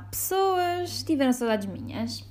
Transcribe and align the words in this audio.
Pessoas, 0.00 1.02
tiveram 1.02 1.32
saudades 1.32 1.66
minhas? 1.66 2.24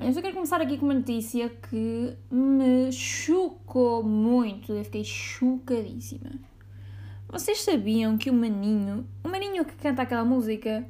Eu 0.00 0.12
só 0.12 0.22
quero 0.22 0.34
começar 0.34 0.60
aqui 0.60 0.78
com 0.78 0.86
uma 0.86 0.94
notícia 0.94 1.48
que 1.48 2.16
me 2.30 2.90
chocou 2.90 4.02
muito, 4.02 4.72
eu 4.72 4.82
fiquei 4.82 5.04
chocadíssima. 5.04 6.30
Vocês 7.28 7.60
sabiam 7.60 8.16
que 8.16 8.30
o 8.30 8.32
maninho, 8.32 9.06
o 9.22 9.28
maninho 9.28 9.64
que 9.64 9.74
canta 9.74 10.02
aquela 10.02 10.24
música, 10.24 10.86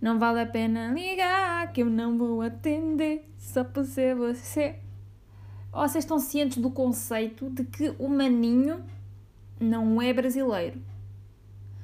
não 0.00 0.18
vale 0.18 0.40
a 0.40 0.46
pena 0.46 0.92
ligar, 0.92 1.72
que 1.72 1.82
eu 1.82 1.90
não 1.90 2.16
vou 2.16 2.40
atender, 2.40 3.28
só 3.36 3.64
por 3.64 3.84
ser 3.84 4.14
você. 4.14 4.76
Vocês 5.72 6.04
estão 6.04 6.20
cientes 6.20 6.58
do 6.58 6.70
conceito 6.70 7.50
de 7.50 7.64
que 7.64 7.94
o 7.98 8.08
maninho 8.08 8.82
não 9.58 10.00
é 10.00 10.12
brasileiro? 10.12 10.80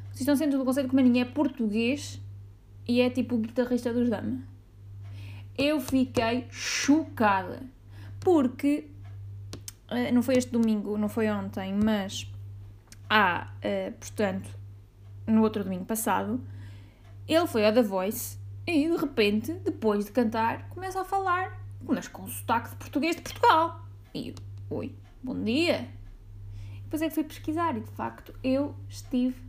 Vocês 0.05 0.21
estão 0.21 0.37
cientes 0.37 0.57
do 0.57 0.65
conceito 0.65 0.87
de 0.87 0.91
que 0.91 0.95
o 0.95 1.05
maninho 1.05 1.23
é 1.23 1.25
português 1.25 2.22
e 2.93 3.01
é 3.01 3.09
tipo 3.09 3.37
o 3.37 3.39
guitarrista 3.39 3.91
dos 3.91 4.11
Dama. 4.11 4.43
Eu 5.57 5.81
fiquei 5.81 6.47
chocada. 6.51 7.63
Porque 8.21 8.87
uh, 9.91 10.13
não 10.13 10.23
foi 10.23 10.37
este 10.37 10.51
domingo, 10.51 10.99
não 10.99 11.09
foi 11.09 11.31
ontem, 11.31 11.73
mas 11.73 12.31
há, 13.09 13.49
uh, 13.57 13.93
portanto, 13.93 14.51
no 15.27 15.43
outro 15.43 15.65
domingo 15.65 15.87
passado, 15.87 16.39
ele 17.27 17.47
foi 17.47 17.65
ao 17.65 17.73
The 17.73 17.83
Voice 17.83 18.39
e 18.67 18.89
de 18.89 18.97
repente, 18.97 19.55
depois 19.55 20.05
de 20.05 20.13
cantar, 20.13 20.69
começa 20.69 21.01
a 21.01 21.05
falar, 21.05 21.59
mas 21.83 22.07
com 22.09 22.27
sotaque 22.29 22.71
de 22.71 22.77
português 22.77 23.17
de 23.17 23.23
Portugal. 23.23 23.87
E 24.13 24.29
eu, 24.29 24.35
oi, 24.69 24.95
bom 25.23 25.43
dia. 25.43 25.89
Depois 26.85 27.01
é 27.01 27.09
que 27.09 27.15
fui 27.15 27.25
pesquisar 27.25 27.75
e 27.75 27.81
de 27.81 27.91
facto 27.93 28.35
eu 28.45 28.77
estive 28.87 29.41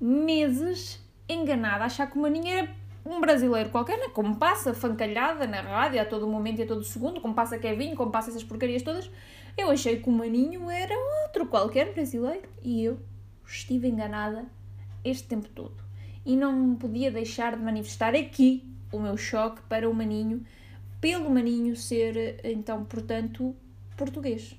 meses 0.00 1.02
enganada 1.28 1.84
a 1.84 1.86
achar 1.86 2.10
que 2.10 2.18
o 2.18 2.22
Maninho 2.22 2.48
era 2.48 2.68
um 3.04 3.20
brasileiro 3.20 3.70
qualquer, 3.70 3.98
né? 3.98 4.08
como 4.12 4.36
passa 4.36 4.74
fancalhada 4.74 5.46
na 5.46 5.60
rádio 5.60 6.00
a 6.00 6.04
todo 6.04 6.26
momento 6.26 6.58
e 6.58 6.62
a 6.62 6.66
todo 6.66 6.84
segundo, 6.84 7.20
como 7.20 7.34
passa 7.34 7.58
Kevin, 7.58 7.94
como 7.94 8.10
passa 8.10 8.30
essas 8.30 8.44
porcarias 8.44 8.82
todas, 8.82 9.10
eu 9.56 9.70
achei 9.70 10.00
que 10.00 10.08
o 10.08 10.12
Maninho 10.12 10.70
era 10.70 10.94
outro 11.24 11.46
qualquer 11.46 11.92
brasileiro 11.92 12.48
e 12.62 12.84
eu 12.84 12.98
estive 13.46 13.88
enganada 13.88 14.46
este 15.04 15.26
tempo 15.26 15.48
todo. 15.48 15.76
E 16.24 16.36
não 16.36 16.74
podia 16.74 17.10
deixar 17.10 17.56
de 17.56 17.62
manifestar 17.62 18.14
aqui 18.14 18.62
o 18.92 18.98
meu 18.98 19.16
choque 19.16 19.62
para 19.62 19.88
o 19.88 19.94
Maninho, 19.94 20.44
pelo 21.00 21.30
Maninho 21.30 21.74
ser, 21.76 22.40
então, 22.44 22.84
portanto, 22.84 23.54
português. 23.96 24.54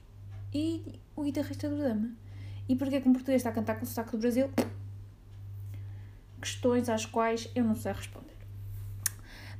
E 0.54 1.00
o 1.16 1.23
guitarrista 1.23 1.70
do 1.70 1.78
Dama. 1.78 2.11
E 2.67 2.76
porque 2.76 3.00
que 3.00 3.09
um 3.09 3.14
português 3.14 3.42
está 3.42 3.50
a 3.50 3.54
cantar 3.54 3.76
com 3.76 3.83
o 3.83 3.88
sotaque 3.88 4.11
do 4.11 4.17
Brasil? 4.17 4.50
Questões 6.40 6.90
às 6.90 7.06
quais 7.06 7.50
eu 7.56 7.64
não 7.64 7.76
sei 7.76 7.92
responder. 7.92 8.30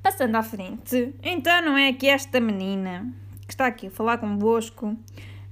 Passando 0.02 0.36
à 0.36 0.44
frente, 0.44 1.14
então 1.22 1.62
não 1.62 1.78
é 1.78 1.92
que 1.92 2.08
esta 2.08 2.40
menina 2.40 3.14
que 3.46 3.54
está 3.54 3.68
aqui 3.68 3.88
a 3.88 3.92
falar 3.92 4.18
convosco 4.18 4.98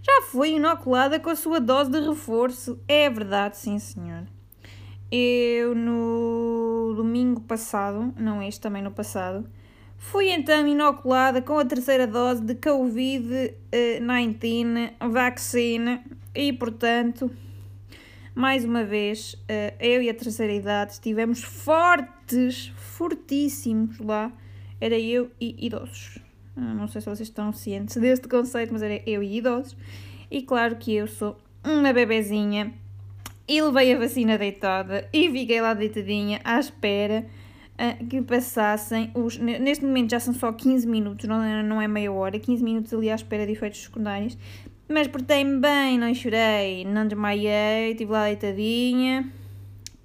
já 0.01 0.21
foi 0.31 0.51
inoculada 0.51 1.19
com 1.19 1.29
a 1.29 1.35
sua 1.35 1.59
dose 1.59 1.91
de 1.91 1.99
reforço. 1.99 2.79
É 2.87 3.09
verdade, 3.09 3.57
sim 3.57 3.77
senhor. 3.77 4.23
Eu 5.11 5.75
no 5.75 6.93
domingo 6.95 7.41
passado, 7.41 8.13
não 8.17 8.41
este, 8.41 8.61
também 8.61 8.81
no 8.81 8.91
passado, 8.91 9.45
fui 9.97 10.29
então 10.29 10.65
inoculada 10.67 11.41
com 11.41 11.59
a 11.59 11.65
terceira 11.65 12.07
dose 12.07 12.41
de 12.41 12.55
Covid-19 12.55 14.93
vacina 15.09 16.01
e, 16.35 16.53
portanto, 16.53 17.31
mais 18.37 18.63
uma 18.63 18.83
vez, 18.83 19.35
eh, 19.47 19.73
eu 19.79 19.99
e 19.99 20.07
a 20.11 20.13
terceira 20.13 20.53
idade 20.53 20.91
estivemos 20.91 21.41
fortes, 21.41 22.71
fortíssimos 22.75 23.97
lá. 23.97 24.31
Era 24.79 24.99
eu 24.99 25.31
e 25.41 25.65
idosos. 25.65 26.19
Ah, 26.55 26.75
não 26.75 26.87
sei 26.87 27.01
se 27.01 27.09
vocês 27.09 27.29
estão 27.29 27.51
cientes 27.51 27.97
deste 27.97 28.27
conceito, 28.27 28.71
mas 28.71 28.83
era 28.83 29.01
eu 29.09 29.23
e 29.23 29.37
idosos. 29.37 29.75
E 30.29 30.43
claro 30.43 30.75
que 30.75 30.93
eu 30.93 31.07
sou 31.07 31.35
uma 31.63 31.91
bebezinha 31.91 32.75
e 33.47 33.59
levei 33.59 33.95
a 33.95 33.97
vacina 33.97 34.37
deitada 34.37 35.09
e 35.11 35.31
fiquei 35.31 35.59
lá 35.59 35.73
deitadinha 35.73 36.39
à 36.43 36.59
espera 36.59 37.25
uh, 37.73 38.05
que 38.05 38.21
passassem 38.21 39.09
os. 39.15 39.39
Neste 39.39 39.83
momento 39.83 40.11
já 40.11 40.19
são 40.19 40.35
só 40.35 40.53
15 40.53 40.85
minutos, 40.87 41.27
é, 41.27 41.63
não 41.63 41.81
é 41.81 41.87
meia 41.87 42.11
hora, 42.11 42.37
15 42.37 42.63
minutos 42.63 42.93
ali 42.93 43.09
à 43.09 43.15
espera 43.15 43.47
de 43.47 43.53
efeitos 43.53 43.81
secundários. 43.81 44.37
Mas 44.89 45.07
portei-me 45.07 45.59
bem, 45.59 45.97
não 45.97 46.13
chorei, 46.13 46.85
não 46.85 47.05
desmaiei, 47.05 47.91
estive 47.91 48.11
lá 48.11 48.23
deitadinha 48.25 49.29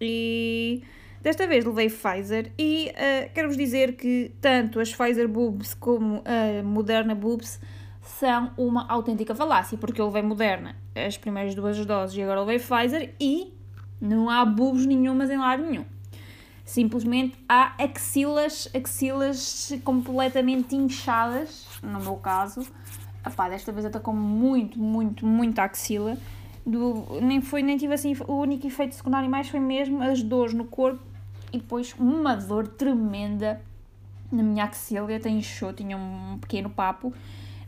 e 0.01 0.83
desta 1.21 1.47
vez 1.47 1.65
levei 1.65 1.89
Pfizer 1.89 2.51
e 2.59 2.91
uh, 2.91 3.33
quero-vos 3.33 3.57
dizer 3.57 3.97
que 3.97 4.33
tanto 4.41 4.81
as 4.81 4.93
Pfizer 4.93 5.29
Boobs 5.29 5.73
como 5.75 6.23
a 6.25 6.65
Moderna 6.65 7.15
Boobs 7.15 7.61
são 8.03 8.51
uma 8.57 8.89
autêntica 8.89 9.33
falácia, 9.35 9.79
porque 9.79 10.01
eu 10.01 10.07
levei 10.07 10.23
Moderna 10.23 10.75
as 10.97 11.17
primeiras 11.17 11.55
duas 11.55 11.87
doses 11.87 12.17
e 12.17 12.23
agora 12.23 12.41
levei 12.41 12.59
Pfizer 12.59 13.15
e 13.21 13.55
não 14.01 14.29
há 14.29 14.45
boobs 14.45 14.85
nenhumas 14.85 15.31
em 15.31 15.39
lado 15.39 15.63
nenhum. 15.63 15.85
Simplesmente 16.65 17.39
há 17.49 17.75
axilas, 17.79 18.69
axilas 18.75 19.73
completamente 19.85 20.75
inchadas, 20.75 21.69
no 21.83 22.01
meu 22.01 22.17
caso, 22.17 22.67
Epá, 23.25 23.49
desta 23.49 23.71
vez 23.73 23.85
atacou 23.85 24.15
muito, 24.15 24.79
muito, 24.79 25.25
muito 25.25 25.59
a 25.59 25.65
axila. 25.65 26.17
Do, 26.65 27.21
nem, 27.21 27.41
foi, 27.41 27.63
nem 27.63 27.77
tive 27.77 27.95
assim, 27.95 28.15
o 28.27 28.35
único 28.35 28.67
efeito 28.67 28.95
secundário 28.95 29.29
mais 29.29 29.49
foi 29.49 29.61
mesmo 29.61 30.03
as 30.03 30.23
dores 30.23 30.55
no 30.55 30.65
corpo 30.65 31.03
e 31.53 31.59
depois 31.59 31.95
uma 31.99 32.37
dor 32.37 32.67
tremenda 32.69 33.61
na 34.31 34.43
minha 34.43 34.65
axila, 34.65 35.15
até 35.15 35.29
inchou, 35.29 35.73
tinha 35.73 35.97
um 35.97 36.39
pequeno 36.41 36.71
papo. 36.71 37.13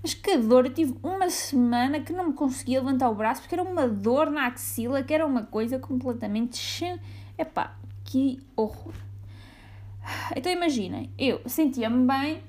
Mas 0.03 0.14
que 0.14 0.37
dor, 0.37 0.66
eu 0.66 0.72
tive 0.72 0.94
uma 1.03 1.31
semana 1.31 2.00
que 2.00 2.12
não 2.12 2.28
me 2.28 2.32
conseguia 2.34 2.78
levantar 2.81 3.09
o 3.09 3.14
braço 3.14 3.41
porque 3.41 3.54
era 3.54 3.62
uma 3.62 3.88
dor 3.88 4.31
na 4.31 4.47
axila, 4.47 5.03
que 5.03 5.14
era 5.14 5.26
uma 5.26 5.43
coisa 5.44 5.78
completamente... 5.78 6.84
Epá, 7.38 7.75
que 8.04 8.41
horror. 8.54 8.93
Então 10.37 10.53
imaginem, 10.53 11.10
eu 11.19 11.41
sentia-me 11.47 12.06
bem, 12.06 12.43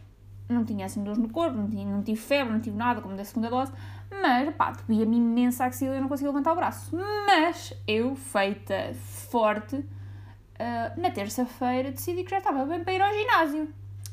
não 0.48 0.64
tinha 0.64 0.86
assim 0.86 1.04
dores 1.04 1.18
no 1.18 1.30
corpo, 1.30 1.58
não, 1.58 1.70
tinha, 1.70 1.86
não 1.86 2.04
tive 2.04 2.20
febre, 2.20 2.54
não 2.54 2.60
tive 2.60 2.78
nada, 2.78 3.02
como 3.02 3.16
da 3.16 3.26
segunda 3.26 3.50
dose, 3.50 3.72
mas 4.12 4.54
pá, 4.56 4.74
doía-me 4.88 5.18
imensa 5.18 5.66
axila 5.66 5.94
e 5.94 5.98
eu 5.98 6.02
não 6.02 6.10
conseguia 6.10 6.32
levantar 6.32 6.54
o 6.54 6.56
braço. 6.56 6.96
Mas 6.96 7.74
eu, 7.88 8.16
feita 8.16 8.94
forte, 9.30 9.76
uh, 9.76 11.02
na 11.02 11.10
terça-feira 11.10 11.92
decidi 11.92 12.24
que 12.24 12.30
já 12.30 12.38
estava 12.38 12.66
bem 12.66 12.84
para 12.84 12.94
ir 12.94 13.02
ao 13.02 13.14
ginásio, 13.14 13.70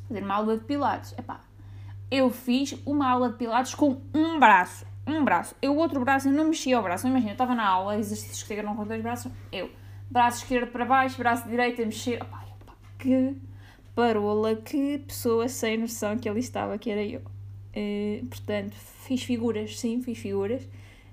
fazer 0.09 0.23
uma 0.23 0.35
aula 0.35 0.57
de 0.57 0.65
pilates. 0.65 1.15
Epá, 1.19 1.41
eu 2.11 2.31
fiz 2.31 2.75
uma 2.87 3.11
aula 3.11 3.31
de 3.31 3.37
pilates 3.37 3.75
com 3.75 4.01
um 4.15 4.39
braço, 4.39 4.87
um 5.07 5.25
braço. 5.25 5.55
Eu, 5.61 5.75
o 5.75 5.77
outro 5.77 6.01
braço, 6.01 6.29
eu 6.29 6.33
não 6.33 6.47
mexia 6.47 6.79
o 6.79 6.83
braço. 6.83 7.07
Imagina, 7.07 7.31
eu 7.31 7.35
estava 7.35 7.55
na 7.55 7.67
aula, 7.67 7.99
exercícios 7.99 8.43
que 8.43 8.63
não 8.63 8.75
com 8.75 8.87
dois 8.87 9.03
braços, 9.03 9.31
eu, 9.51 9.71
braço 10.11 10.39
esquerdo 10.39 10.71
para 10.71 10.85
baixo, 10.85 11.19
braço 11.19 11.47
direito 11.49 11.83
a 11.83 11.85
mexer. 11.85 12.23
Epá, 12.23 12.43
que 12.99 13.37
parola, 13.95 14.57
que 14.57 14.99
pessoa 14.99 15.49
sem 15.49 15.79
noção 15.79 16.17
que 16.17 16.29
ali 16.29 16.41
estava, 16.41 16.79
que 16.79 16.91
era 16.91 17.05
eu. 17.05 17.21
Uh, 17.75 18.27
portanto, 18.27 18.75
fiz 19.05 19.23
figuras, 19.23 19.79
sim, 19.79 20.03
fiz 20.03 20.19
figuras. 20.19 20.63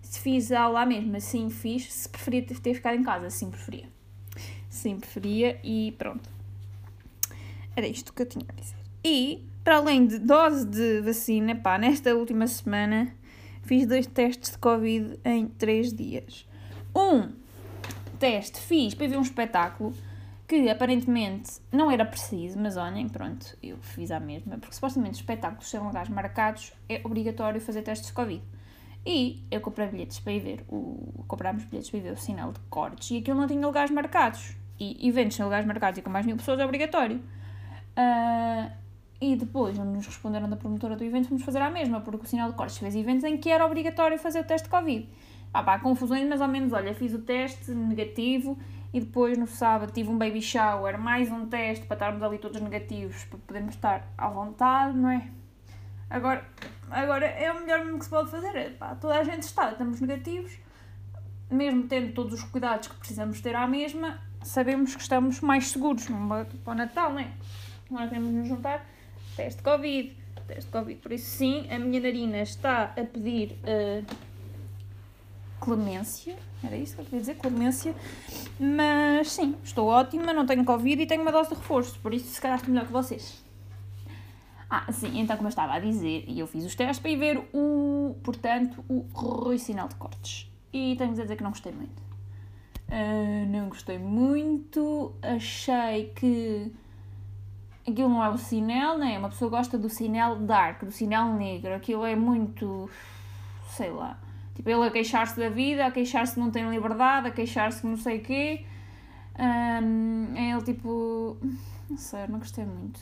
Se 0.01 0.19
fiz 0.19 0.51
aula 0.51 0.85
mesmo, 0.85 1.19
sim, 1.21 1.49
fiz. 1.49 1.91
Se 1.91 2.09
preferia 2.09 2.43
ter 2.43 2.73
ficado 2.73 2.97
em 2.97 3.03
casa, 3.03 3.29
sim, 3.29 3.49
preferia. 3.49 3.85
Sim, 4.69 4.97
preferia 4.97 5.59
e 5.63 5.93
pronto. 5.97 6.29
Era 7.75 7.87
isto 7.87 8.13
que 8.13 8.21
eu 8.21 8.25
tinha 8.25 8.45
a 8.47 8.53
dizer. 8.53 8.77
E, 9.03 9.43
para 9.63 9.77
além 9.77 10.05
de 10.05 10.19
dose 10.19 10.65
de 10.65 11.01
vacina, 11.01 11.55
pá, 11.55 11.77
nesta 11.77 12.15
última 12.15 12.47
semana 12.47 13.13
fiz 13.63 13.85
dois 13.85 14.07
testes 14.07 14.51
de 14.51 14.57
Covid 14.57 15.19
em 15.23 15.47
três 15.47 15.93
dias. 15.93 16.47
Um 16.95 17.31
teste 18.19 18.59
fiz 18.59 18.93
para 18.93 19.07
ver 19.07 19.17
um 19.17 19.21
espetáculo 19.21 19.93
que 20.49 20.67
aparentemente 20.67 21.61
não 21.71 21.91
era 21.91 22.03
preciso, 22.03 22.59
mas 22.59 22.75
olhem, 22.75 23.07
pronto, 23.07 23.55
eu 23.61 23.77
fiz 23.77 24.09
a 24.09 24.19
mesma, 24.19 24.57
porque 24.57 24.73
supostamente 24.73 25.13
os 25.13 25.19
espetáculos 25.19 25.69
são 25.69 25.85
lugares 25.85 26.09
marcados, 26.09 26.73
é 26.89 26.99
obrigatório 27.03 27.61
fazer 27.61 27.83
testes 27.83 28.07
de 28.07 28.13
Covid. 28.15 28.41
E 29.05 29.43
eu 29.51 29.61
comprei 29.61 29.87
bilhetes 29.87 30.19
para 30.19 30.33
ir 30.33 30.39
ver, 30.39 30.65
o, 30.67 31.23
comprámos 31.27 31.65
bilhetes 31.65 31.91
para 31.91 31.99
ir 31.99 32.01
ver 32.01 32.13
o 32.13 32.17
sinal 32.17 32.51
de 32.51 32.59
cortes 32.61 33.11
e 33.11 33.17
aquilo 33.17 33.39
não 33.39 33.45
tinha 33.45 33.63
lugares 33.63 33.91
marcados. 33.91 34.55
E 34.79 35.07
eventos 35.07 35.37
sem 35.37 35.45
lugares 35.45 35.67
marcados 35.67 35.99
e 35.99 36.01
com 36.01 36.09
mais 36.09 36.25
mil 36.25 36.35
pessoas 36.35 36.59
é 36.59 36.65
obrigatório. 36.65 37.17
Uh, 37.95 38.71
e 39.21 39.35
depois 39.35 39.77
nos 39.77 40.07
responderam 40.07 40.49
da 40.49 40.55
promotora 40.55 40.95
do 40.95 41.03
evento, 41.03 41.29
vamos 41.29 41.43
fazer 41.43 41.61
a 41.61 41.69
mesma, 41.69 42.01
porque 42.01 42.25
o 42.25 42.27
sinal 42.27 42.49
de 42.49 42.55
cortes 42.55 42.79
fez 42.79 42.95
eventos 42.95 43.23
em 43.23 43.37
que 43.37 43.51
era 43.51 43.63
obrigatório 43.63 44.17
fazer 44.17 44.39
o 44.39 44.43
teste 44.43 44.65
de 44.65 44.71
Covid. 44.71 45.07
Ah 45.53 45.61
pá, 45.61 45.77
confusões, 45.77 46.27
mas 46.27 46.41
ao 46.41 46.47
menos, 46.47 46.73
olha, 46.73 46.93
fiz 46.95 47.13
o 47.13 47.19
teste 47.19 47.69
negativo 47.71 48.57
e 48.93 48.99
depois 48.99 49.37
no 49.37 49.47
sábado 49.47 49.91
tive 49.91 50.09
um 50.09 50.17
baby 50.17 50.41
shower, 50.41 50.99
mais 50.99 51.31
um 51.31 51.47
teste 51.47 51.85
para 51.85 51.95
estarmos 51.95 52.23
ali 52.23 52.37
todos 52.37 52.59
negativos, 52.61 53.23
para 53.25 53.39
podermos 53.39 53.75
estar 53.75 54.07
à 54.17 54.29
vontade, 54.29 54.97
não 54.97 55.09
é? 55.09 55.27
Agora, 56.09 56.43
agora 56.89 57.25
é 57.25 57.51
o 57.51 57.61
melhor 57.61 57.85
que 57.85 58.03
se 58.03 58.09
pode 58.09 58.31
fazer, 58.31 58.55
é, 58.55 58.69
toda 58.99 59.19
a 59.19 59.23
gente 59.23 59.43
está, 59.43 59.71
estamos 59.71 60.01
negativos, 60.01 60.57
mesmo 61.51 61.83
tendo 61.87 62.13
todos 62.13 62.33
os 62.33 62.43
cuidados 62.43 62.87
que 62.87 62.95
precisamos 62.95 63.39
ter 63.41 63.55
à 63.55 63.67
mesma, 63.67 64.19
sabemos 64.43 64.95
que 64.95 65.01
estamos 65.01 65.39
mais 65.41 65.67
seguros 65.67 66.07
para 66.63 66.71
o 66.71 66.75
Natal, 66.75 67.11
não 67.11 67.19
é? 67.19 67.31
Agora 67.89 68.07
queremos 68.07 68.31
nos 68.31 68.47
juntar. 68.47 68.85
Teste 69.35 69.61
Covid. 69.63 70.15
Teste 70.47 70.71
Covid. 70.71 70.99
Por 71.01 71.11
isso, 71.11 71.25
sim, 71.37 71.67
a 71.71 71.79
minha 71.79 71.99
narina 71.99 72.41
está 72.41 72.93
a 72.95 73.03
pedir 73.03 73.57
uh, 73.63 74.05
clemência. 75.59 76.35
Era 76.63 76.75
isso 76.75 76.95
que 76.95 77.01
eu 77.01 77.05
queria 77.05 77.19
dizer, 77.19 77.35
clemência. 77.35 77.95
Mas 78.59 79.31
sim, 79.31 79.55
estou 79.63 79.87
ótima, 79.87 80.33
não 80.33 80.45
tenho 80.45 80.63
Covid 80.65 81.01
e 81.01 81.05
tenho 81.05 81.21
uma 81.21 81.31
dose 81.31 81.49
de 81.49 81.55
reforço. 81.55 81.99
Por 81.99 82.13
isso, 82.13 82.27
se 82.27 82.41
calhar 82.41 82.57
estou 82.57 82.73
melhor 82.73 82.87
que 82.87 82.93
vocês. 82.93 83.43
Ah, 84.69 84.91
sim, 84.91 85.19
então 85.19 85.35
como 85.35 85.47
eu 85.47 85.49
estava 85.49 85.73
a 85.73 85.79
dizer, 85.79 86.25
e 86.27 86.39
eu 86.39 86.45
fiz 86.45 86.63
os 86.63 86.75
testes 86.75 86.99
para 86.99 87.09
ir 87.09 87.15
ver 87.17 87.49
o, 87.51 88.15
portanto, 88.23 88.85
o 88.87 88.99
Rui 89.13 89.57
Sinal 89.57 89.87
de 89.87 89.95
Cortes. 89.95 90.47
E 90.71 90.95
tenho 90.95 91.09
a 91.09 91.13
dizer 91.13 91.35
que 91.35 91.43
não 91.43 91.49
gostei 91.49 91.71
muito. 91.71 91.99
Uh, 92.87 93.47
não 93.49 93.69
gostei 93.69 93.97
muito, 93.97 95.13
achei 95.21 96.11
que 96.15 96.71
aquilo 97.87 98.09
não 98.09 98.23
é 98.23 98.29
o 98.29 98.37
sinal, 98.37 98.97
né? 98.97 99.17
Uma 99.17 99.29
pessoa 99.29 99.49
gosta 99.49 99.77
do 99.77 99.89
sinal 99.89 100.35
dark, 100.35 100.83
do 100.83 100.91
sinal 100.91 101.33
negro, 101.33 101.73
aquilo 101.73 102.05
é 102.05 102.15
muito, 102.15 102.89
sei 103.69 103.89
lá, 103.89 104.19
tipo 104.59 104.69
ele 104.69 104.85
a 104.85 104.91
queixar-se 104.91 105.39
da 105.39 105.47
vida, 105.47 105.85
a 105.85 105.91
queixar-se 105.91 106.33
que 106.33 106.39
não 106.41 106.51
tem 106.51 106.69
liberdade, 106.69 107.29
a 107.29 107.31
queixar-se 107.31 107.79
que 107.79 107.87
não 107.87 107.95
sei 107.95 108.17
o 108.17 108.21
quê. 108.21 108.65
Um, 109.39 110.35
é 110.35 110.51
ele 110.51 110.61
tipo, 110.61 111.37
não 111.89 111.97
sei, 111.97 112.27
não 112.27 112.39
gostei 112.39 112.65
muito. 112.65 112.99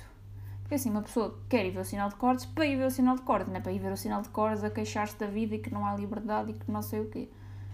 Porque 0.61 0.75
assim, 0.75 0.91
uma 0.91 1.01
pessoa 1.01 1.35
quer 1.49 1.65
ir 1.65 1.71
ver 1.71 1.79
o 1.79 1.83
sinal 1.83 2.09
de 2.09 2.15
cortes 2.15 2.45
para 2.45 2.63
ir 2.63 2.75
ver 2.75 2.85
o 2.85 2.91
sinal 2.91 3.15
de 3.15 3.23
cortes, 3.23 3.47
não 3.47 3.55
é 3.55 3.59
para 3.59 3.71
ir 3.71 3.79
ver 3.79 3.91
o 3.91 3.97
sinal 3.97 4.21
de 4.21 4.29
cortes 4.29 4.63
a 4.63 4.69
queixar-se 4.69 5.17
da 5.17 5.25
vida 5.25 5.55
e 5.55 5.59
que 5.59 5.73
não 5.73 5.83
há 5.83 5.95
liberdade 5.95 6.51
e 6.51 6.53
que 6.53 6.69
não 6.71 6.83
sei 6.83 6.99
o 6.99 7.09
quê. 7.09 7.27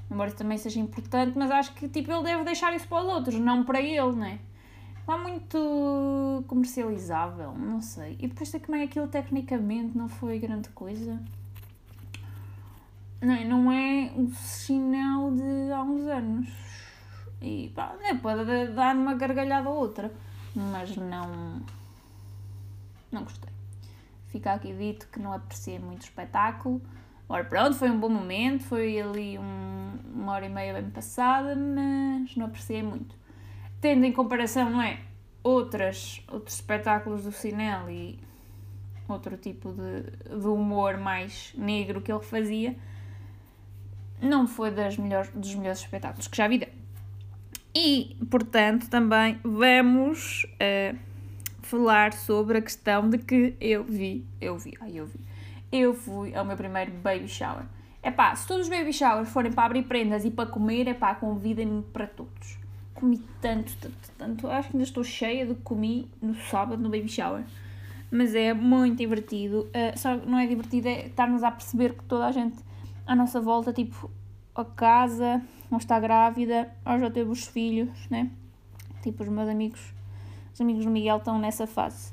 Embora 0.10 0.30
isso 0.30 0.38
também 0.38 0.58
seja 0.58 0.80
importante, 0.80 1.38
mas 1.38 1.52
acho 1.52 1.74
que 1.74 1.90
tipo, 1.90 2.10
ele 2.10 2.24
deve 2.24 2.46
deixar 2.46 2.74
isso 2.74 2.88
para 2.88 3.04
os 3.04 3.14
outros, 3.14 3.36
não 3.36 3.66
para 3.66 3.82
ele, 3.82 4.16
não 4.16 4.26
é? 4.26 4.40
Está 4.98 5.18
muito 5.18 6.46
comercializável, 6.48 7.54
não 7.54 7.82
sei. 7.82 8.16
E 8.18 8.28
depois 8.28 8.50
também 8.50 8.84
aquilo 8.84 9.10
tecnicamente 9.10 9.98
não 9.98 10.08
foi 10.08 10.40
grande 10.40 10.70
coisa. 10.70 11.20
Não, 13.24 13.44
não 13.46 13.72
é 13.72 14.12
o 14.16 14.30
sinal 14.32 15.32
de 15.32 15.72
há 15.72 15.82
uns 15.82 16.08
anos. 16.08 16.50
E 17.42 17.72
pá, 17.76 17.96
é, 18.02 18.14
pode 18.14 18.68
dar 18.74 18.96
uma 18.96 19.14
gargalhada 19.16 19.70
ou 19.70 19.78
outra, 19.78 20.12
mas 20.56 20.96
não. 20.96 21.62
Não 23.12 23.24
gostei. 23.24 23.52
Fica 24.28 24.54
aqui 24.54 24.74
dito 24.74 25.08
que 25.08 25.20
não 25.20 25.34
apreciei 25.34 25.80
muito 25.80 26.02
o 26.02 26.06
espetáculo. 26.06 26.82
Ora, 27.30 27.44
pronto, 27.44 27.76
foi 27.76 27.90
um 27.90 28.00
bom 28.00 28.10
momento, 28.10 28.64
foi 28.64 29.00
ali 29.00 29.38
um, 29.38 30.00
uma 30.14 30.34
hora 30.34 30.46
e 30.46 30.50
meia 30.50 30.74
bem 30.74 30.90
passada, 30.90 31.56
mas 31.56 32.36
não 32.36 32.48
apreciei 32.48 32.84
muito 32.84 33.24
tendo 33.84 34.06
em 34.06 34.14
comparação, 34.14 34.70
não 34.70 34.82
é? 34.82 35.02
Outras, 35.44 36.24
outros 36.32 36.56
espetáculos 36.56 37.26
do 37.26 37.34
cinema 37.34 37.92
e 37.92 38.18
outro 39.10 39.36
tipo 39.36 39.74
de, 39.74 40.40
de 40.40 40.48
humor 40.48 40.96
mais 40.98 41.54
negro 41.58 42.00
que 42.00 42.10
ele 42.10 42.24
fazia, 42.24 42.78
não 44.22 44.48
foi 44.48 44.72
das 44.72 44.98
melhores, 44.98 45.30
dos 45.32 45.54
melhores 45.56 45.80
espetáculos 45.80 46.28
que 46.28 46.38
já 46.38 46.48
vi. 46.48 46.68
E, 47.76 48.16
portanto, 48.30 48.90
também 48.90 49.40
vamos 49.44 50.44
uh, 50.44 50.98
falar 51.62 52.14
sobre 52.14 52.60
a 52.60 52.62
questão 52.62 53.10
de 53.10 53.18
que 53.18 53.56
eu 53.60 53.84
vi, 53.84 54.26
eu 54.40 54.58
vi, 54.58 54.74
ai 54.80 54.92
eu 54.94 55.08
vi, 55.08 55.20
eu 55.72 55.94
fui 55.94 56.36
ao 56.36 56.46
meu 56.46 56.56
primeiro 56.56 56.92
baby 56.92 57.28
shower. 57.28 57.64
É 58.02 58.12
pá, 58.12 58.36
se 58.36 58.46
todos 58.46 58.68
os 58.68 58.70
baby 58.70 58.94
showers 58.94 59.30
forem 59.30 59.52
para 59.52 59.66
abrir 59.66 59.84
prendas 59.84 60.24
e 60.26 60.30
para 60.30 60.50
comer, 60.50 60.88
é 60.88 60.94
pá, 60.94 61.16
convidem-me 61.16 61.82
para 61.82 62.06
todos 62.06 62.64
comi 63.04 63.22
tanto, 63.42 63.76
tanto, 63.78 64.12
tanto. 64.18 64.48
Acho 64.48 64.70
que 64.70 64.78
ainda 64.78 64.86
estou 64.86 65.04
cheia 65.04 65.46
do 65.46 65.56
que 65.56 65.62
comi 65.62 66.08
no 66.22 66.36
sábado 66.36 66.82
no 66.82 66.90
baby 66.90 67.10
shower. 67.10 67.44
Mas 68.10 68.34
é 68.34 68.54
muito 68.54 68.98
divertido. 68.98 69.68
Uh, 69.68 69.98
só 69.98 70.16
não 70.16 70.40
é 70.40 70.48
divertido 70.48 70.88
é 70.88 71.08
estarmos 71.08 71.44
a 71.44 71.52
perceber 71.52 71.94
que 71.94 72.04
toda 72.06 72.26
a 72.26 72.32
gente 72.32 72.58
à 73.06 73.16
nossa 73.16 73.42
volta, 73.42 73.74
tipo, 73.74 74.10
a 74.56 74.64
casa, 74.64 75.42
ou 75.72 75.78
está 75.78 76.00
grávida, 76.00 76.74
ou 76.86 77.00
já 77.00 77.10
teve 77.10 77.30
os 77.30 77.46
filhos, 77.46 78.08
né? 78.10 78.32
Tipo, 79.02 79.24
os 79.24 79.30
meus 79.30 79.50
amigos, 79.50 79.94
os 80.54 80.62
amigos 80.62 80.86
do 80.86 80.92
Miguel 80.92 81.18
estão 81.18 81.40
nessa 81.40 81.68
fase. 81.68 82.12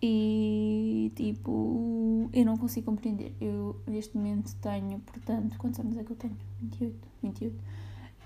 E, 0.00 1.12
tipo, 1.16 2.30
eu 2.32 2.44
não 2.44 2.56
consigo 2.56 2.86
compreender. 2.86 3.34
Eu, 3.40 3.80
neste 3.86 4.16
momento, 4.16 4.54
tenho, 4.56 5.00
portanto, 5.00 5.56
quantos 5.58 5.80
anos 5.80 5.96
é 5.96 6.04
que 6.04 6.12
eu 6.12 6.16
tenho? 6.16 6.36
28, 6.60 7.08
28. 7.22 7.56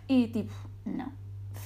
E, 0.09 0.29
tipo, 0.29 0.53
não 0.85 1.23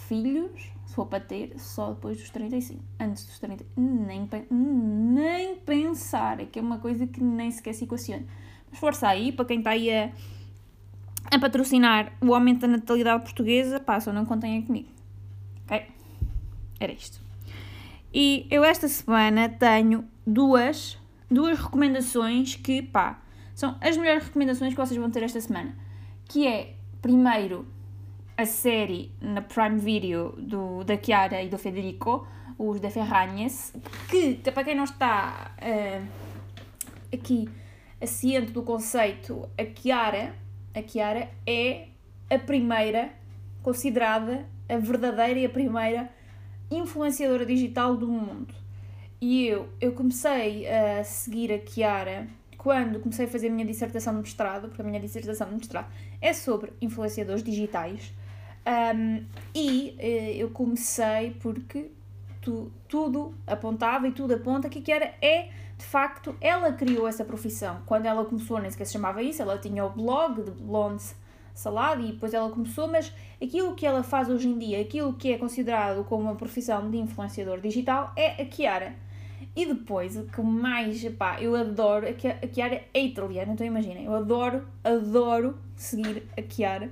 filhos, 0.09 0.71
se 0.87 0.95
for 0.95 1.07
para 1.07 1.21
ter, 1.21 1.59
só 1.59 1.93
depois 1.93 2.19
dos 2.19 2.31
35. 2.31 2.83
Antes 2.99 3.25
dos 3.27 3.39
30, 3.39 3.65
nem, 3.77 4.29
nem 4.51 5.57
pensar. 5.57 6.41
É 6.41 6.47
que 6.47 6.59
é 6.59 6.63
uma 6.63 6.79
coisa 6.79 7.07
que 7.07 7.23
nem 7.23 7.51
sequer 7.51 7.75
se 7.75 7.85
equaciona. 7.85 8.25
Força 8.79 9.09
aí, 9.09 9.33
para 9.33 9.45
quem 9.45 9.59
está 9.59 9.71
aí 9.71 9.93
a, 9.93 10.11
a 11.31 11.39
patrocinar 11.39 12.13
o 12.21 12.35
aumento 12.35 12.61
da 12.61 12.69
natalidade 12.69 13.23
portuguesa, 13.23 13.81
passam, 13.81 14.13
não 14.13 14.25
contem 14.25 14.61
comigo. 14.63 14.89
Ok? 15.65 15.87
Era 16.79 16.93
isto. 16.93 17.21
E 18.13 18.47
eu 18.51 18.65
esta 18.65 18.89
semana 18.89 19.49
tenho 19.49 20.05
duas, 20.27 20.99
duas 21.31 21.59
recomendações 21.59 22.55
que, 22.57 22.83
pá, 22.83 23.21
são 23.55 23.77
as 23.81 23.97
melhores 23.97 24.25
recomendações 24.25 24.75
que 24.75 24.81
vocês 24.81 24.99
vão 24.99 25.11
ter 25.11 25.23
esta 25.23 25.41
semana. 25.41 25.75
Que 26.27 26.47
é, 26.47 26.75
primeiro, 27.01 27.67
a 28.37 28.45
série 28.45 29.11
na 29.21 29.41
Prime 29.41 29.79
Video 29.79 30.35
do, 30.39 30.85
da 30.85 30.97
Chiara 31.03 31.43
e 31.43 31.49
do 31.49 31.57
Federico, 31.57 32.27
os 32.59 32.81
da 32.81 32.91
Ferranhas, 32.91 33.73
que, 34.09 34.35
para 34.51 34.65
quem 34.65 34.75
não 34.75 34.85
está 34.85 35.53
uh, 35.61 36.07
aqui 37.13 37.49
ciente 38.05 38.53
do 38.53 38.63
conceito, 38.63 39.49
a 39.57 39.65
Chiara, 39.65 40.35
a 40.75 40.83
Chiara 40.83 41.31
é 41.47 41.89
a 42.29 42.39
primeira, 42.39 43.11
considerada 43.63 44.47
a 44.69 44.77
verdadeira 44.77 45.39
e 45.39 45.47
a 45.47 45.49
primeira 45.49 46.11
influenciadora 46.71 47.47
digital 47.47 47.97
do 47.97 48.09
mundo. 48.09 48.55
E 49.21 49.47
eu, 49.47 49.69
eu 49.81 49.93
comecei 49.93 50.67
a 50.69 51.03
seguir 51.05 51.53
a 51.53 51.59
Chiara 51.65 52.27
quando 52.59 52.99
comecei 52.99 53.27
a 53.27 53.29
fazer 53.29 53.47
a 53.47 53.51
minha 53.51 53.65
dissertação 53.65 54.15
de 54.15 54.23
mestrado, 54.23 54.69
porque 54.69 54.83
a 54.83 54.85
minha 54.85 55.01
dissertação 55.01 55.47
de 55.47 55.55
mestrado 55.55 55.87
é 56.21 56.33
sobre 56.33 56.73
influenciadores 56.81 57.43
digitais. 57.43 58.13
Um, 58.67 59.25
e 59.55 59.97
uh, 59.97 60.37
eu 60.37 60.51
comecei 60.51 61.37
porque 61.41 61.93
tu, 62.41 62.73
tudo 62.89 63.33
apontava 63.47 64.09
e 64.09 64.13
tudo 64.13 64.35
aponta 64.35 64.69
que 64.69 64.91
era 64.91 65.15
é 65.23 65.49
de 65.79 65.85
facto 65.85 66.35
ela 66.41 66.73
criou 66.73 67.07
essa 67.07 67.25
profissão. 67.25 67.83
Quando 67.87 68.07
ela 68.07 68.25
começou, 68.25 68.59
nem 68.61 68.71
sequer 68.71 68.87
se 68.87 68.93
chamava 68.93 69.23
isso, 69.23 69.43
ela 69.43 69.59
tinha 69.59 69.85
o 69.85 69.91
blog 69.91 70.43
de 70.43 70.51
Blonde 70.51 71.03
Salada 71.55 72.03
e 72.03 72.13
depois 72.13 72.35
ela 72.35 72.51
começou, 72.51 72.87
mas 72.87 73.13
aquilo 73.43 73.75
que 73.75 73.87
ela 73.87 74.03
faz 74.03 74.29
hoje 74.29 74.49
em 74.49 74.59
dia, 74.59 74.81
aquilo 74.81 75.15
que 75.15 75.33
é 75.33 75.39
considerado 75.39 76.05
como 76.05 76.25
uma 76.25 76.35
profissão 76.35 76.91
de 76.91 76.99
influenciador 76.99 77.61
digital 77.61 78.13
é 78.15 78.43
a 78.43 78.51
Chiara. 78.51 78.95
E 79.55 79.65
depois, 79.65 80.19
o 80.19 80.25
que 80.25 80.43
mais, 80.43 81.03
pá, 81.15 81.41
eu 81.41 81.57
adoro, 81.57 82.07
a 82.07 82.53
Chiara 82.55 82.85
é 82.93 83.01
italiana, 83.01 83.53
então 83.53 83.67
imaginem, 83.67 84.05
eu 84.05 84.15
adoro, 84.15 84.67
adoro 84.85 85.59
seguir 85.75 86.25
a 86.37 86.43
Chiara 86.43 86.91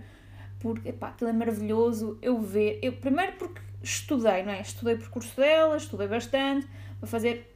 porque 0.64 0.88
epá, 0.88 1.08
aquilo 1.08 1.28
é 1.28 1.32
maravilhoso 1.34 2.18
eu 2.22 2.40
ver. 2.40 2.78
Eu, 2.82 2.94
primeiro 2.94 3.32
porque 3.32 3.60
estudei, 3.82 4.42
não 4.42 4.52
é? 4.52 4.62
Estudei 4.62 4.94
o 4.94 4.98
percurso 4.98 5.36
dela, 5.36 5.76
estudei 5.76 6.08
bastante 6.08 6.66
para 6.98 7.06
fazer 7.06 7.53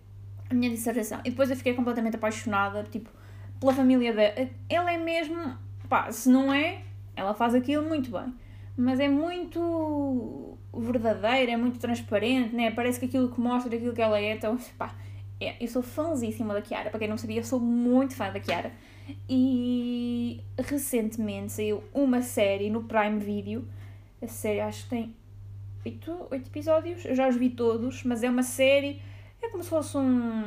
a 0.51 0.55
minha 0.55 0.71
dissertação. 0.71 1.21
E 1.25 1.31
depois 1.31 1.51
eu 1.51 1.57
fiquei 1.57 1.75
completamente 1.75 2.17
apaixonada, 2.17 2.85
tipo, 2.85 3.11
pela 3.61 3.73
família 3.73 4.13
dela. 4.13 4.49
Ela 4.69 4.93
é 4.93 4.99
mesmo, 4.99 5.57
pá, 5.89 6.11
se 6.11 6.29
não 6.29 6.53
é, 6.53 6.83
ela 7.15 7.35
faz 7.35 7.55
aquilo 7.55 7.87
muito 7.87 8.11
bem. 8.11 8.33
Mas 8.77 9.01
é 9.01 9.09
muito 9.09 10.57
verdadeira, 10.73 11.53
é 11.53 11.57
muito 11.57 11.79
transparente, 11.79 12.55
né? 12.55 12.71
Parece 12.71 13.01
que 13.01 13.07
aquilo 13.07 13.29
que 13.29 13.41
mostra 13.41 13.75
aquilo 13.75 13.93
que 13.93 14.01
ela 14.01 14.19
é, 14.19 14.35
então, 14.35 14.57
pá, 14.79 14.95
é, 15.41 15.57
eu 15.61 15.69
sou 15.69 15.83
fãzíssima 15.83 16.55
da 16.55 16.63
Kiara. 16.63 16.91
Para 16.91 16.99
quem 16.99 17.09
não 17.09 17.19
sabia, 17.19 17.41
eu 17.41 17.45
sou 17.45 17.61
muito 17.61 18.15
fã 18.15 18.31
da 18.31 18.41
Kiara. 18.41 18.73
E 19.29 20.41
recentemente 20.59 21.53
saiu 21.53 21.83
uma 21.95 22.23
série 22.23 22.71
no 22.71 22.85
Prime 22.85 23.19
Video. 23.19 23.67
A 24.21 24.27
série 24.27 24.61
acho 24.61 24.85
que 24.85 24.91
tem 24.91 25.17
8, 25.85 26.27
8 26.31 26.47
episódios. 26.49 27.05
Eu 27.05 27.15
já 27.15 27.29
os 27.29 27.37
vi 27.37 27.51
todos, 27.51 28.03
mas 28.05 28.23
é 28.23 28.31
uma 28.31 28.43
série. 28.43 29.01
É 29.49 29.51
como 29.51 29.63
se 29.63 29.71
fosse 29.71 29.97
um. 29.97 30.45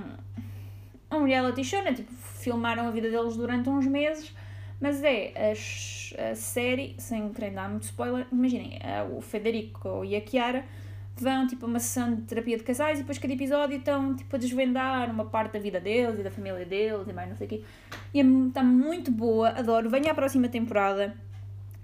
Um 1.12 1.25
reality 1.25 1.63
show, 1.63 1.84
né? 1.84 1.93
Tipo, 1.93 2.12
filmaram 2.13 2.88
a 2.88 2.91
vida 2.91 3.10
deles 3.10 3.36
durante 3.36 3.67
uns 3.67 3.86
meses. 3.86 4.34
Mas 4.79 5.03
é 5.03 5.34
a, 5.36 6.31
a 6.31 6.36
série, 6.36 6.96
sem 6.98 7.34
querer 7.34 7.51
dar 7.51 7.70
muito 7.70 7.84
spoiler, 7.84 8.25
imaginem, 8.31 8.79
o 9.15 9.22
Federico 9.22 10.03
e 10.03 10.15
a 10.15 10.25
Chiara 10.25 10.65
vão 11.15 11.46
tipo 11.46 11.65
a 11.65 11.70
uma 11.70 11.79
sessão 11.79 12.15
de 12.15 12.22
terapia 12.24 12.58
de 12.58 12.63
casais 12.63 12.98
e 12.98 13.01
depois 13.01 13.20
cada 13.20 13.34
episódio 13.34 13.77
estão 13.77 14.15
tipo 14.15 14.36
a 14.36 14.39
desvendar 14.39 15.12
uma 15.12 15.25
parte 15.25 15.53
da 15.53 15.60
vida 15.60 15.79
deles 15.79 16.17
e 16.20 16.24
da 16.24 16.31
família 16.31 16.65
deles 16.65 17.08
e 17.08 17.13
mais 17.13 17.29
não 17.29 17.36
sei 17.36 17.46
o 17.46 17.50
quê. 17.50 17.63
E 18.13 18.20
está 18.48 18.63
muito 18.63 19.12
boa, 19.12 19.50
adoro. 19.50 19.89
Venha 19.89 20.12
à 20.12 20.15
próxima 20.15 20.48
temporada. 20.48 21.15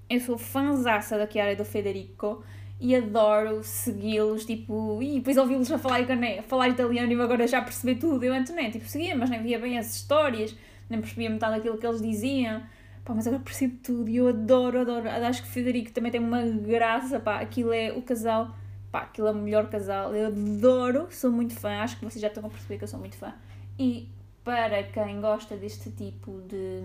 Eu 0.09 0.19
sou 0.21 0.38
fãzaça 0.38 1.17
da 1.17 1.29
Chiara 1.29 1.51
e 1.51 1.55
do 1.55 1.65
Federico 1.65 2.43
e 2.79 2.96
adoro 2.96 3.63
segui-los, 3.63 4.46
tipo, 4.46 5.01
e 5.01 5.15
depois 5.15 5.36
ouvi-los 5.38 5.72
a 5.72 5.77
falar, 5.79 6.01
a 6.01 6.43
falar 6.43 6.69
italiano 6.69 7.12
e 7.12 7.19
agora 7.19 7.48
já 7.48 7.62
percebi 7.62 7.96
tudo. 7.96 8.24
Eu 8.24 8.34
antes 8.34 8.53
nem, 8.53 8.69
tipo, 8.69 8.86
seguia, 8.88 9.15
mas 9.15 9.29
nem 9.29 9.41
via 9.41 9.57
bem 9.57 9.77
as 9.77 9.96
histórias, 9.96 10.55
nem 10.89 11.01
percebia 11.01 11.29
metade 11.29 11.55
daquilo 11.55 11.77
que 11.77 11.88
eles 11.88 12.01
diziam. 12.01 12.62
Pá, 13.03 13.13
mas 13.15 13.25
agora 13.25 13.41
percebo 13.41 13.77
tudo 13.81 14.10
e 14.10 14.17
eu 14.17 14.27
adoro, 14.27 14.81
adoro. 14.81 15.10
Acho 15.10 15.41
que 15.41 15.48
o 15.48 15.51
Federico 15.51 15.91
também 15.91 16.12
tem 16.12 16.22
uma 16.22 16.41
graça, 16.43 17.19
pá, 17.19 17.39
aquilo 17.39 17.74
é 17.74 17.91
o 17.91 18.01
casal, 18.01 18.53
pá, 18.91 19.00
aquilo 19.00 19.27
é 19.27 19.31
o 19.31 19.36
melhor 19.36 19.69
casal. 19.69 20.13
Eu 20.13 20.27
adoro, 20.27 21.07
sou 21.10 21.31
muito 21.31 21.55
fã, 21.55 21.79
acho 21.79 21.98
que 21.98 22.05
vocês 22.05 22.22
já 22.22 22.27
estão 22.27 22.46
a 22.46 22.50
perceber 22.50 22.77
que 22.77 22.84
eu 22.84 22.88
sou 22.88 23.00
muito 23.00 23.15
fã. 23.15 23.34
E 23.79 24.07
para 24.43 24.84
quem 24.84 25.19
gosta 25.19 25.55
deste 25.55 25.89
tipo 25.91 26.41
de 26.48 26.81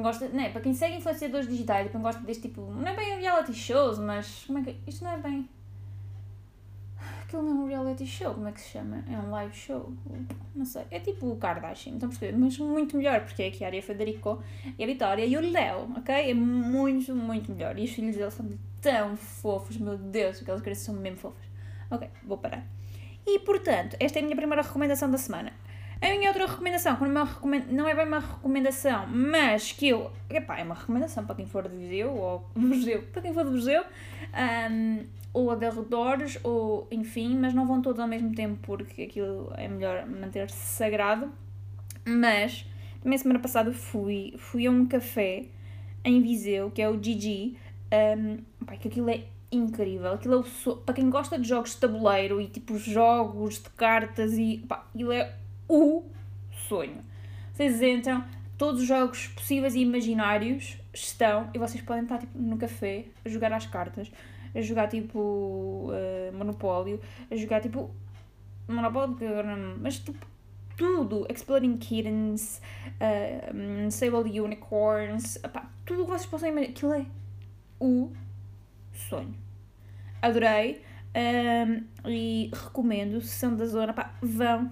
gosta, 0.00 0.28
não 0.28 0.42
é, 0.42 0.48
para 0.48 0.60
quem 0.60 0.72
segue 0.72 0.96
influenciadores 0.96 1.48
digitais, 1.48 1.82
para 1.82 1.92
quem 1.92 2.00
gosta 2.00 2.22
deste 2.22 2.48
tipo, 2.48 2.62
não 2.62 2.86
é 2.86 2.96
bem 2.96 3.18
reality 3.20 3.52
shows, 3.52 3.98
mas 3.98 4.44
como 4.46 4.58
é 4.58 4.62
que, 4.62 4.76
isto 4.86 5.04
não 5.04 5.10
é 5.10 5.18
bem, 5.18 5.48
aquilo 7.22 7.42
não 7.42 7.50
é 7.50 7.64
um 7.64 7.66
reality 7.66 8.06
show, 8.06 8.32
como 8.32 8.48
é 8.48 8.52
que 8.52 8.60
se 8.60 8.70
chama? 8.70 9.04
É 9.10 9.18
um 9.18 9.30
live 9.30 9.54
show, 9.54 9.92
não 10.54 10.64
sei, 10.64 10.84
é 10.90 11.00
tipo 11.00 11.30
o 11.30 11.36
Kardashian, 11.36 11.94
estão 11.94 12.08
a 12.08 12.10
perceber? 12.10 12.38
Mas 12.38 12.56
muito 12.58 12.96
melhor, 12.96 13.20
porque 13.24 13.42
é 13.42 13.48
aqui 13.48 13.64
a 13.64 13.66
Aria 13.66 13.82
Federico 13.82 14.42
e 14.78 14.82
a 14.82 14.86
Vitória 14.86 15.26
e 15.26 15.36
o 15.36 15.40
Léo, 15.40 15.92
ok? 15.96 16.14
É 16.30 16.32
muito, 16.32 17.14
muito 17.14 17.52
melhor, 17.52 17.78
e 17.78 17.84
os 17.84 17.90
filhos 17.90 18.16
deles 18.16 18.32
são 18.32 18.48
tão 18.80 19.16
fofos, 19.16 19.76
meu 19.76 19.96
Deus, 19.96 20.40
aquelas 20.40 20.60
crianças 20.60 20.84
são 20.84 20.94
mesmo 20.94 21.18
fofas. 21.18 21.44
Ok, 21.90 22.08
vou 22.24 22.38
parar. 22.38 22.66
E 23.26 23.38
portanto, 23.40 23.96
esta 24.00 24.18
é 24.18 24.20
a 24.20 24.24
minha 24.24 24.34
primeira 24.34 24.62
recomendação 24.62 25.10
da 25.10 25.18
semana. 25.18 25.52
A 26.02 26.08
minha 26.08 26.30
outra 26.30 26.46
recomendação, 26.46 26.96
que 26.96 27.04
não 27.72 27.88
é 27.88 27.94
bem 27.94 28.06
uma 28.08 28.18
recomendação, 28.18 29.06
mas 29.06 29.70
que 29.70 29.88
eu. 29.88 30.10
Epá, 30.28 30.58
é 30.58 30.64
uma 30.64 30.74
recomendação 30.74 31.24
para 31.24 31.36
quem 31.36 31.46
for 31.46 31.68
de 31.68 31.76
Viseu, 31.76 32.12
ou 32.12 32.50
Viseu, 32.56 33.02
para 33.12 33.22
quem 33.22 33.32
for 33.32 33.44
de 33.44 33.52
Viseu, 33.52 33.84
um, 34.68 35.04
ou 35.32 35.54
de 35.54 35.64
arredores, 35.64 36.40
ou 36.42 36.88
enfim, 36.90 37.38
mas 37.38 37.54
não 37.54 37.68
vão 37.68 37.80
todos 37.80 38.00
ao 38.00 38.08
mesmo 38.08 38.34
tempo 38.34 38.58
porque 38.62 39.02
aquilo 39.02 39.52
é 39.56 39.68
melhor 39.68 40.04
manter-se 40.04 40.56
sagrado. 40.56 41.30
Mas, 42.04 42.66
também 43.00 43.16
semana 43.16 43.38
passada 43.38 43.72
fui, 43.72 44.34
fui 44.38 44.66
a 44.66 44.72
um 44.72 44.84
café 44.86 45.44
em 46.04 46.20
Viseu, 46.20 46.72
que 46.72 46.82
é 46.82 46.88
o 46.88 47.00
Gigi, 47.00 47.56
um, 48.18 48.38
que 48.76 48.88
aquilo 48.88 49.08
é 49.08 49.22
incrível. 49.52 50.14
Aquilo 50.14 50.34
é 50.34 50.68
o, 50.68 50.76
para 50.78 50.94
quem 50.96 51.08
gosta 51.08 51.38
de 51.38 51.46
jogos 51.46 51.70
de 51.70 51.76
tabuleiro 51.76 52.40
e 52.40 52.48
tipo 52.48 52.76
jogos 52.76 53.62
de 53.62 53.70
cartas 53.70 54.36
e 54.36 54.64
pá, 54.66 54.84
aquilo 54.92 55.12
é 55.12 55.32
o 55.72 56.04
sonho. 56.68 57.02
Vocês 57.52 57.80
entram, 57.80 58.24
todos 58.58 58.82
os 58.82 58.86
jogos 58.86 59.28
possíveis 59.28 59.74
e 59.74 59.80
imaginários 59.80 60.78
estão 60.92 61.48
e 61.54 61.58
vocês 61.58 61.82
podem 61.82 62.02
estar 62.02 62.18
tipo, 62.18 62.38
no 62.38 62.58
café 62.58 63.06
a 63.24 63.28
jogar 63.28 63.52
às 63.52 63.66
cartas, 63.66 64.12
a 64.54 64.60
jogar 64.60 64.88
tipo 64.88 65.88
uh, 65.88 66.36
Monopólio, 66.36 67.00
a 67.30 67.36
jogar 67.36 67.60
tipo 67.60 67.90
Monopólio, 68.68 69.16
mas 69.80 69.98
tipo 69.98 70.26
tudo, 70.76 71.26
Exploding 71.30 71.78
Kittens, 71.78 72.60
uh, 73.00 73.90
Sable 73.90 74.40
Unicorns, 74.40 75.36
epá, 75.36 75.70
tudo 75.84 76.02
o 76.02 76.04
que 76.04 76.10
vocês 76.10 76.26
possam 76.26 76.48
imaginar, 76.48 76.72
aquilo 76.72 76.92
é 76.92 77.06
o 77.80 78.12
sonho. 78.92 79.34
Adorei 80.20 80.82
um, 81.14 81.84
e 82.08 82.50
recomendo, 82.52 83.20
se 83.20 83.38
são 83.38 83.54
da 83.54 83.66
zona, 83.66 83.92
pá, 83.92 84.14
vão, 84.22 84.70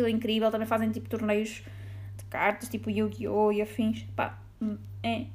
aquilo 0.00 0.06
é 0.06 0.10
incrível. 0.10 0.50
Também 0.50 0.66
fazem 0.66 0.90
tipo 0.90 1.08
torneios 1.08 1.62
de 2.16 2.24
cartas, 2.24 2.68
tipo 2.68 2.90
Yu-Gi-Oh! 2.90 3.52
e 3.52 3.62
afins. 3.62 4.06
Pá, 4.16 4.38
é, 5.02 5.26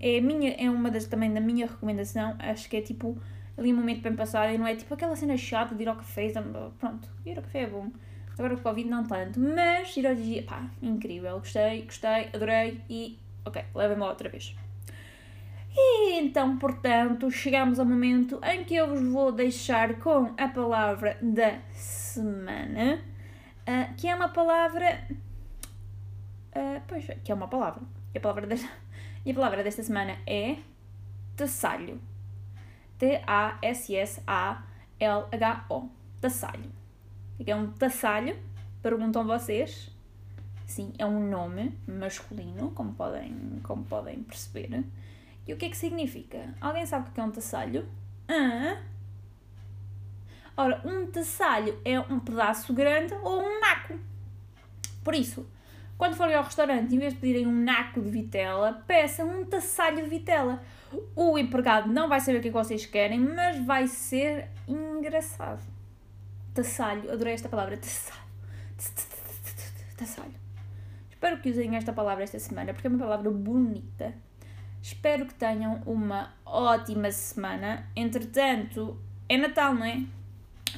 é, 0.00 0.20
minha, 0.20 0.52
é 0.52 0.68
uma 0.68 0.90
das 0.90 1.06
também 1.06 1.32
da 1.32 1.40
minha 1.40 1.66
recomendação. 1.66 2.36
Acho 2.38 2.68
que 2.68 2.76
é 2.76 2.80
tipo 2.80 3.18
ali 3.56 3.72
um 3.72 3.76
momento 3.76 4.02
bem 4.02 4.14
passado 4.14 4.52
e 4.52 4.58
não 4.58 4.66
é 4.66 4.74
tipo 4.74 4.92
aquela 4.92 5.14
cena 5.14 5.36
chata 5.36 5.74
de 5.74 5.82
ir 5.82 5.88
ao 5.88 5.96
café. 5.96 6.32
Pronto, 6.78 7.08
ir 7.24 7.36
ao 7.36 7.42
café 7.42 7.62
é 7.62 7.66
bom. 7.66 7.90
Agora 8.36 8.54
o 8.54 8.60
Covid 8.60 8.88
não 8.88 9.04
tanto, 9.04 9.38
mas 9.38 9.96
ir 9.96 10.06
ao 10.06 10.14
dia, 10.14 10.42
pá, 10.42 10.68
incrível. 10.82 11.38
Gostei, 11.38 11.82
gostei, 11.82 12.30
adorei 12.34 12.80
e 12.90 13.16
ok, 13.44 13.64
levem-me 13.72 14.02
outra 14.02 14.28
vez. 14.28 14.56
E 15.76 16.18
então, 16.18 16.56
portanto, 16.56 17.30
chegamos 17.30 17.78
ao 17.78 17.86
momento 17.86 18.40
em 18.44 18.64
que 18.64 18.74
eu 18.74 18.88
vos 18.88 19.02
vou 19.08 19.30
deixar 19.30 19.94
com 20.00 20.32
a 20.36 20.48
palavra 20.48 21.16
da 21.20 21.58
semana 21.72 23.13
uh, 23.68 23.94
que 23.96 24.08
é 24.08 24.14
uma 24.14 24.28
palavra. 24.28 25.06
Uh, 26.54 26.80
pois, 26.86 27.06
que 27.22 27.32
é 27.32 27.34
uma 27.34 27.48
palavra. 27.48 27.82
E 28.14 28.18
a 28.18 28.20
palavra, 28.20 28.46
desta, 28.46 28.68
e 29.24 29.30
a 29.30 29.34
palavra 29.34 29.64
desta 29.64 29.82
semana 29.82 30.16
é 30.26 30.56
tassalho. 31.36 32.00
T-A-S-S-A-L-H-O. 32.98 33.48
Tassalho. 36.20 36.70
O 37.38 37.44
que 37.44 37.50
é 37.50 37.56
um 37.56 37.72
tassalho? 37.72 38.38
Perguntam 38.82 39.26
vocês. 39.26 39.90
Sim, 40.66 40.92
é 40.98 41.04
um 41.04 41.28
nome 41.28 41.78
masculino, 41.86 42.70
como 42.70 42.94
podem, 42.94 43.60
como 43.62 43.84
podem 43.84 44.22
perceber. 44.22 44.84
E 45.46 45.52
o 45.52 45.56
que 45.56 45.66
é 45.66 45.68
que 45.68 45.76
significa? 45.76 46.54
Alguém 46.60 46.86
sabe 46.86 47.10
o 47.10 47.12
que 47.12 47.20
é 47.20 47.24
um 47.24 47.30
tassalho? 47.30 47.86
Ah, 48.28 48.80
Ora, 50.56 50.80
um 50.84 51.06
tassalho 51.06 51.80
é 51.84 51.98
um 51.98 52.20
pedaço 52.20 52.72
grande 52.72 53.12
ou 53.14 53.42
um 53.42 53.60
naco. 53.60 53.98
Por 55.02 55.14
isso, 55.14 55.46
quando 55.98 56.16
forem 56.16 56.34
ao 56.34 56.44
restaurante, 56.44 56.94
em 56.94 56.98
vez 56.98 57.12
de 57.12 57.20
pedirem 57.20 57.46
um 57.46 57.64
naco 57.64 58.00
de 58.00 58.08
vitela, 58.08 58.84
peçam 58.86 59.40
um 59.40 59.44
tassalho 59.44 60.02
de 60.02 60.08
vitela. 60.08 60.62
O 61.16 61.36
empregado 61.36 61.92
não 61.92 62.08
vai 62.08 62.20
saber 62.20 62.38
o 62.38 62.40
que, 62.40 62.48
é 62.48 62.50
vocês 62.52 62.86
querem, 62.86 63.18
mas 63.18 63.64
vai 63.64 63.86
ser 63.88 64.48
engraçado. 64.66 65.64
Tassalho, 66.52 67.12
adorei 67.12 67.34
esta 67.34 67.48
palavra, 67.48 67.76
tassalho. 67.76 68.24
Tassalho. 69.96 70.34
Espero 71.10 71.40
que 71.40 71.50
usem 71.50 71.74
esta 71.76 71.92
palavra 71.92 72.22
esta 72.22 72.38
semana, 72.38 72.72
porque 72.72 72.86
é 72.86 72.90
uma 72.90 72.98
palavra 72.98 73.30
bonita. 73.30 74.14
Espero 74.82 75.26
que 75.26 75.34
tenham 75.34 75.80
uma 75.86 76.34
ótima 76.44 77.10
semana. 77.10 77.88
Entretanto, 77.96 79.00
é 79.28 79.36
Natal, 79.36 79.74
não 79.74 79.86
é? 79.86 80.04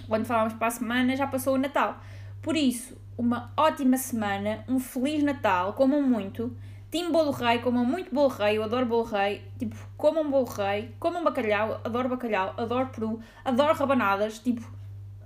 Quando 0.09 0.25
falávamos 0.25 0.55
para 0.55 0.69
a 0.69 0.71
semana, 0.71 1.17
já 1.17 1.27
passou 1.27 1.55
o 1.55 1.59
Natal. 1.59 2.01
Por 2.43 2.57
isso, 2.57 2.97
uma 3.17 3.53
ótima 3.57 3.97
semana, 3.97 4.65
um 4.69 4.79
Feliz 4.79 5.23
Natal, 5.23 5.73
comam 5.73 6.03
muito. 6.03 6.57
Tim 6.91 7.11
bolo 7.11 7.31
rei, 7.31 7.59
comam 7.59 7.85
muito 7.85 8.15
bolo 8.15 8.29
rei, 8.29 8.59
eu 8.59 8.63
adoro 8.63 8.87
bolo 8.87 9.05
rei. 9.05 9.43
Tipo, 9.59 9.77
comam 9.97 10.31
bolo 10.31 10.47
rei, 10.47 10.95
comam 11.01 11.25
bacalhau, 11.25 11.81
adoro 11.85 12.09
bacalhau, 12.09 12.55
adoro 12.57 12.89
peru, 12.89 13.21
adoro 13.45 13.75
rabanadas. 13.75 14.39
Tipo, 14.39 14.63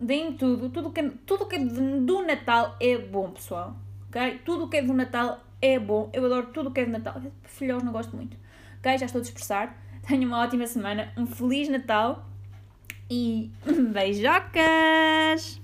deem 0.00 0.32
tudo. 0.32 0.70
Tudo 0.70 0.90
que, 0.90 1.02
tudo 1.26 1.46
que 1.46 1.56
é 1.56 1.58
do 1.58 2.26
Natal 2.26 2.76
é 2.80 2.96
bom, 2.96 3.30
pessoal. 3.30 3.76
Ok? 4.08 4.40
Tudo 4.44 4.68
que 4.68 4.78
é 4.78 4.82
do 4.82 4.94
Natal 4.94 5.40
é 5.60 5.78
bom. 5.78 6.08
Eu 6.12 6.24
adoro 6.24 6.46
tudo 6.46 6.70
que 6.70 6.80
é 6.80 6.86
do 6.86 6.92
Natal. 6.92 7.20
Filhos 7.42 7.82
não 7.82 7.92
gosto 7.92 8.16
muito. 8.16 8.36
Ok? 8.78 8.96
Já 8.98 9.06
estou 9.06 9.18
a 9.18 9.22
dispersar. 9.22 9.76
Tenham 10.06 10.24
uma 10.24 10.40
ótima 10.42 10.66
semana, 10.66 11.12
um 11.16 11.26
Feliz 11.26 11.68
Natal 11.68 12.29
e 13.10 13.50
beijocas! 13.92 15.59